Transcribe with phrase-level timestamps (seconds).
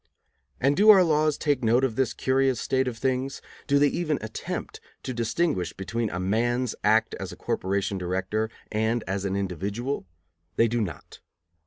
[0.59, 3.39] And do our laws take note of this curious state of things?
[3.67, 9.03] Do they even attempt to distinguish between a man's act as a corporation director and
[9.05, 10.07] as an individual?
[10.55, 11.19] They do not.